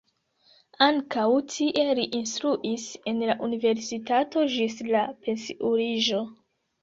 Ankaŭ 0.85 1.25
tie 1.55 1.83
li 1.99 2.05
instruis 2.19 2.87
en 3.11 3.21
universitato 3.49 4.45
ĝis 4.55 4.79
la 4.95 5.03
pensiuliĝo. 5.27 6.25